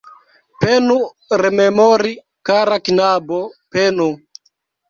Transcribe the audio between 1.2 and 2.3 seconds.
rememori,